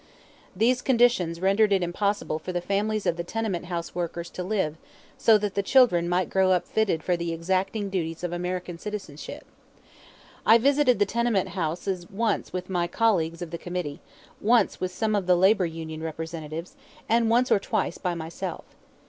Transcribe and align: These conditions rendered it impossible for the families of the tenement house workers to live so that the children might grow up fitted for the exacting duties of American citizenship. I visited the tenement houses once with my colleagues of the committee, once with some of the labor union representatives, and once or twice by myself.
These 0.55 0.81
conditions 0.81 1.39
rendered 1.41 1.71
it 1.71 1.83
impossible 1.83 2.39
for 2.39 2.51
the 2.51 2.59
families 2.59 3.05
of 3.05 3.17
the 3.17 3.23
tenement 3.23 3.65
house 3.65 3.93
workers 3.93 4.31
to 4.31 4.41
live 4.43 4.77
so 5.15 5.37
that 5.37 5.53
the 5.53 5.61
children 5.61 6.09
might 6.09 6.31
grow 6.31 6.53
up 6.53 6.65
fitted 6.65 7.03
for 7.03 7.15
the 7.15 7.31
exacting 7.31 7.87
duties 7.91 8.23
of 8.23 8.33
American 8.33 8.79
citizenship. 8.79 9.45
I 10.43 10.57
visited 10.57 10.97
the 10.97 11.05
tenement 11.05 11.49
houses 11.49 12.09
once 12.09 12.51
with 12.51 12.67
my 12.67 12.87
colleagues 12.87 13.43
of 13.43 13.51
the 13.51 13.59
committee, 13.59 14.01
once 14.41 14.79
with 14.81 14.89
some 14.91 15.13
of 15.13 15.27
the 15.27 15.37
labor 15.37 15.67
union 15.67 16.01
representatives, 16.01 16.75
and 17.07 17.29
once 17.29 17.51
or 17.51 17.59
twice 17.59 17.99
by 17.99 18.15
myself. 18.15 18.65